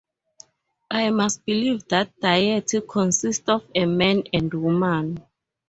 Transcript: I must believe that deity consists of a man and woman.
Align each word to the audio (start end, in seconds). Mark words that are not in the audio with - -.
I 0.89 1.11
must 1.11 1.45
believe 1.45 1.87
that 1.89 2.19
deity 2.19 2.81
consists 2.89 3.47
of 3.47 3.63
a 3.75 3.85
man 3.85 4.23
and 4.33 4.51
woman. 4.51 5.23